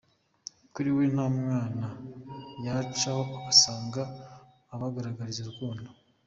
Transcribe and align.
Kuri 0.73 0.89
we 0.97 1.03
nta 1.13 1.25
mwana 1.37 1.87
yacaho 2.65 3.23
usanga 3.51 4.01
abagaragariza 4.73 5.39
urukundo. 5.43 5.89